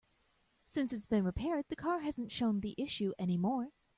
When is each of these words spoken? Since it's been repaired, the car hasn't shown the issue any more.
Since 0.65 0.93
it's 0.93 1.05
been 1.05 1.23
repaired, 1.25 1.65
the 1.69 1.75
car 1.75 1.99
hasn't 1.99 2.31
shown 2.31 2.61
the 2.61 2.73
issue 2.75 3.13
any 3.19 3.37
more. 3.37 3.69